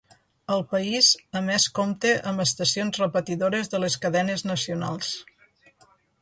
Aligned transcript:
El 0.53 0.61
país 0.69 1.09
a 1.39 1.43
més 1.49 1.67
compta 1.79 2.13
amb 2.31 2.43
estacions 2.45 2.97
repetidores 3.03 3.71
de 3.75 3.83
les 3.85 3.99
cadenes 4.07 4.45
nacionals. 4.55 5.13